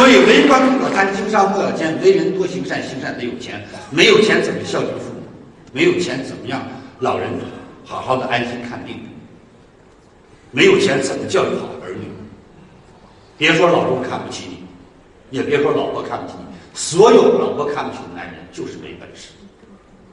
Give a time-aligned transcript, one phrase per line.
[0.00, 3.62] 所以为官不可贪，经商不要奸，为人多行善，行善得有钱。
[3.90, 5.20] 没有钱怎么孝敬父母？
[5.74, 6.62] 没有钱怎么样？
[7.00, 7.28] 老人
[7.84, 8.98] 好好的安心看病。
[10.52, 12.06] 没有钱怎么教育好儿女？
[13.36, 16.46] 别说老公看不起你，也别说老婆看不起你。
[16.72, 19.32] 所有老婆看不起的男人就是没本事。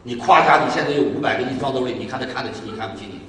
[0.04, 3.22] 你夸家你现在有五百个亿装兜里，你看他看得起你看不起你？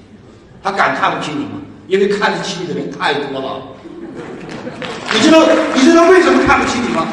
[0.61, 1.62] 他敢看不起你吗？
[1.86, 3.62] 因为看得起你的人太多了。
[5.14, 5.43] 你知道
[5.75, 7.06] 你知道为什么看不起你吗？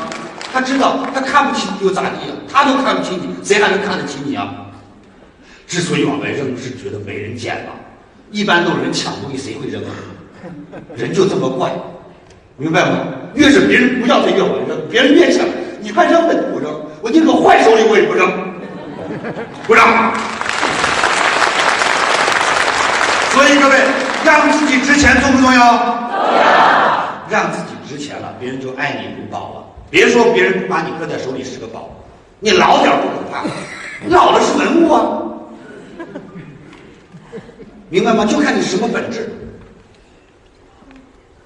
[0.54, 2.18] 他知道他看不起你又咋地？
[2.52, 4.48] 他都看不起你，谁还能看得起你啊？
[5.68, 7.72] 之所以往外扔，是觉得没人捡了。
[8.32, 9.92] 一般都是人抢东西，谁会扔啊？
[10.96, 11.72] 人就这么怪，
[12.58, 13.00] 明白吗？
[13.34, 15.46] 越是别人不要，他越往外扔；别人越抢，
[15.82, 18.32] 你快扔，你不扔，我宁可坏手里我也不扔，
[19.68, 19.84] 不扔。
[23.32, 23.76] 所以各位，
[24.24, 25.42] 让自己值钱重不？
[25.42, 26.02] 重要。
[27.28, 29.66] 让自己值钱了，别人就爱你如宝了。
[29.90, 31.90] 别说别人不把你搁在手里是个宝，
[32.40, 33.46] 你老点不可怕，
[34.10, 35.22] 老了是文物啊。
[37.90, 38.26] 明白吗？
[38.26, 39.30] 就看你什么本质。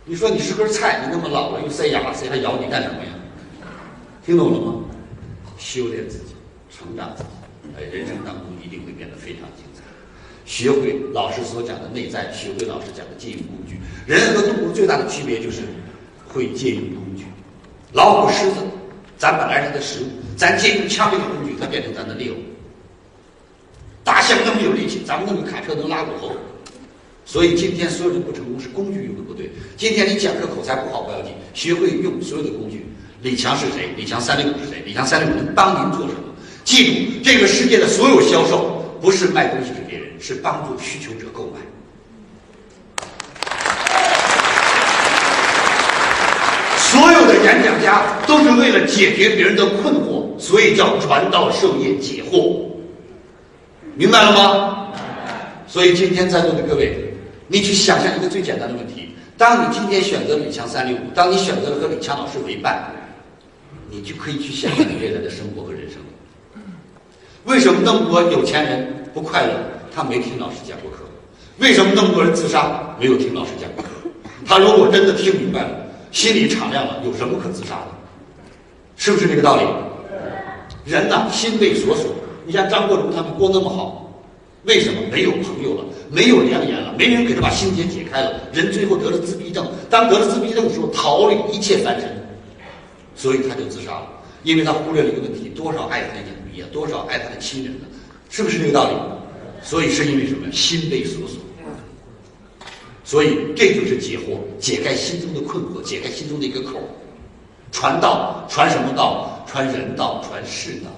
[0.06, 3.12] 你说你是根菜，你那么老了又塞牙，谁还咬你干什么呀？
[4.26, 4.74] 听懂了吗？
[5.58, 6.34] 修炼自己，
[6.72, 7.30] 成长自己，
[7.78, 9.84] 哎，人生当中一定会变得非常精彩。
[10.46, 13.78] 学会老师所讲的内在，学会老师讲的借用工具。
[14.08, 15.62] 人和动物最大的区别就是
[16.30, 17.26] 会借用工具。
[17.92, 18.62] 老虎、狮子，
[19.18, 22.36] 咱本来是它的食物，咱借用枪这个工具，它变成咱的猎物。
[24.04, 26.32] 大象那么有力气，咱们那么卡车能拉过后，
[27.26, 29.52] 所以今天所有的不成功是工具用的不对。
[29.76, 32.86] 今天你讲课口才不好不要紧，学会用所有的工具。
[33.22, 33.90] 李强是谁？
[33.98, 34.82] 李强三六五是谁？
[34.86, 36.22] 李强三六五能帮您做什么？
[36.64, 41.60] 记住，这个世界的所有销售不是卖东西给别人，是帮助需求者购买。
[46.90, 52.58] 所有的演讲家都是为了解决别人的困惑，所以叫传道授业解惑。
[53.94, 54.88] 明白了吗？
[55.68, 57.14] 所以今天在座的各位，
[57.48, 62.92] 你去想象一个最简单的问题：当你今天选择李强三六五，当你选择了和李强老师为伴，
[63.92, 66.00] 你就可以去想象你未来的生活和人生。
[67.46, 69.54] 为什么那么多有钱人不快乐？
[69.96, 70.98] 他没听老师讲过课。
[71.60, 72.96] 为什么那么多人自杀？
[73.00, 73.90] 没有听老师讲过课。
[74.44, 75.70] 他如果真的听明白了，
[76.12, 77.88] 心里敞亮了，有什么可自杀的？
[78.96, 79.64] 是不是这个道理？
[80.86, 82.08] 人呐，心被锁锁。
[82.46, 84.12] 你像张国荣他们过那么好，
[84.64, 88.42] 为什么没有朋友了，没有良言了，没人给他把心结解开了？
[88.52, 92.10] 人最后得了自闭症，当得了自闭症的时候，逃离一切凡尘，
[93.16, 94.08] 所以他就自杀了，
[94.44, 97.86] 因为他忽略了一个问题：多少爱他的影迷啊，多少爱他的亲人呢？
[98.30, 98.96] 是不是这个道理？
[99.62, 100.52] 所以是因为什么？
[100.52, 101.40] 心被锁锁。
[103.10, 106.80] 所以这就是解惑，解开心中的困惑，解开心中的一个口。
[107.72, 109.44] 传道，传什么道？
[109.48, 110.92] 传人道，传世道。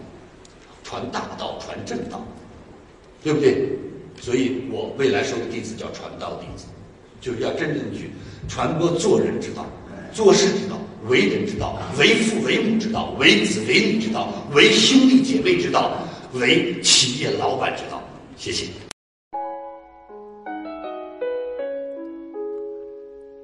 [0.84, 2.22] 传大道，传正道，
[3.24, 3.70] 对不对？
[4.20, 6.66] 所以我未来收的弟子叫传道弟子，
[7.22, 8.12] 就是要真正去
[8.50, 9.66] 传播做人之道、
[10.12, 15.98] 做事之道、为人之道、为父为母之道、为子为女之道、为兄弟姐妹之道、
[16.34, 18.04] 为企业老板之道。
[18.36, 18.66] 谢谢。